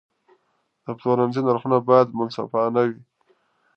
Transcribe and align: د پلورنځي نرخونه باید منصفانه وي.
د 0.83 0.87
پلورنځي 0.99 1.41
نرخونه 1.47 1.77
باید 1.89 2.15
منصفانه 2.17 2.81
وي. 2.89 3.01